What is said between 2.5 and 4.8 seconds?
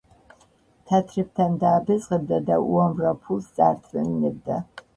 უამრავ ფულს წაართმევინებდა.